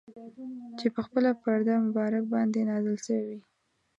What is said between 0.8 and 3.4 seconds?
پخپله پر ده مبارک باندي نازل سوی وو.